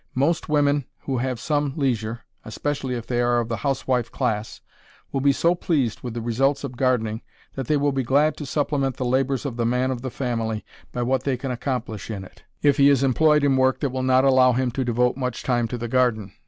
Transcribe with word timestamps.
Most 0.15 0.49
women 0.49 0.85
who 1.01 1.19
have 1.19 1.39
some 1.39 1.73
leisure 1.75 2.21
especially 2.43 2.95
if 2.95 3.05
they 3.05 3.21
are 3.21 3.39
of 3.39 3.49
the 3.49 3.57
housewife 3.57 4.11
class 4.11 4.59
will 5.11 5.21
be 5.21 5.31
so 5.31 5.53
pleased 5.53 6.01
with 6.01 6.15
the 6.15 6.23
results 6.23 6.63
of 6.63 6.75
gardening 6.75 7.21
that 7.53 7.67
they 7.67 7.77
will 7.77 7.91
be 7.91 8.01
glad 8.01 8.35
to 8.37 8.47
supplement 8.47 8.97
the 8.97 9.05
labors 9.05 9.45
of 9.45 9.57
the 9.57 9.63
man 9.63 9.91
of 9.91 10.01
the 10.01 10.09
family 10.09 10.65
by 10.91 11.03
what 11.03 11.21
they 11.21 11.37
can 11.37 11.51
accomplish 11.51 12.09
in 12.09 12.23
it, 12.23 12.41
if 12.63 12.77
he 12.77 12.89
is 12.89 13.03
employed 13.03 13.43
in 13.43 13.57
work 13.57 13.79
that 13.81 13.91
will 13.91 14.01
not 14.01 14.25
allow 14.25 14.53
him 14.53 14.71
to 14.71 14.83
devote 14.83 15.17
much 15.17 15.43
time 15.43 15.67
to 15.67 15.77
the 15.77 15.87
garden. 15.87 16.33